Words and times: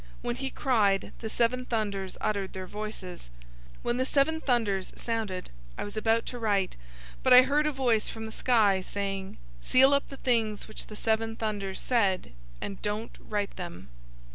When 0.23 0.37
he 0.37 0.49
cried, 0.49 1.11
the 1.19 1.29
seven 1.29 1.63
thunders 1.63 2.17
uttered 2.19 2.53
their 2.53 2.65
voices. 2.65 3.29
010:004 3.75 3.77
When 3.83 3.97
the 3.97 4.05
seven 4.07 4.41
thunders 4.41 4.91
sounded, 4.95 5.51
I 5.77 5.83
was 5.83 5.95
about 5.95 6.25
to 6.25 6.39
write; 6.39 6.75
but 7.21 7.33
I 7.33 7.43
heard 7.43 7.67
a 7.67 7.71
voice 7.71 8.09
from 8.09 8.25
the 8.25 8.31
sky 8.31 8.81
saying, 8.81 9.37
"Seal 9.61 9.93
up 9.93 10.09
the 10.09 10.17
things 10.17 10.67
which 10.67 10.87
the 10.87 10.95
seven 10.95 11.35
thunders 11.35 11.79
said, 11.79 12.31
and 12.61 12.81
don't 12.81 13.15
write 13.21 13.57
them." 13.57 13.89